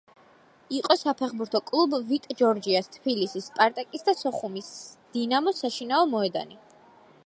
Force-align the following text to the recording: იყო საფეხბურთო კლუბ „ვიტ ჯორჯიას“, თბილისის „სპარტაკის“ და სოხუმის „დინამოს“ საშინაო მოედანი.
იყო 0.77 0.95
საფეხბურთო 1.01 1.61
კლუბ 1.67 1.93
„ვიტ 2.07 2.25
ჯორჯიას“, 2.41 2.91
თბილისის 2.97 3.51
„სპარტაკის“ 3.53 4.09
და 4.09 4.19
სოხუმის 4.25 4.73
„დინამოს“ 5.19 5.67
საშინაო 5.67 6.11
მოედანი. 6.17 6.61